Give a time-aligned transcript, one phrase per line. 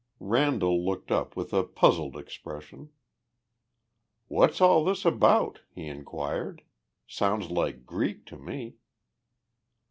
[0.19, 2.89] Randall looked up with a puzzled expression.
[4.29, 6.63] "What's all this about?" he inquired.
[7.05, 8.77] "Sounds like Greek to me."